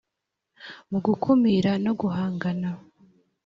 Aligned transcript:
mu 0.89 0.97
gukumira 1.05 1.71
no 1.85 1.91
guhangana 1.99 2.69